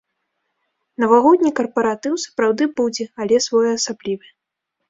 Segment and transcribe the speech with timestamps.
[1.03, 4.27] Навагодні карпаратыў сапраўды будзе, але своеасаблівы.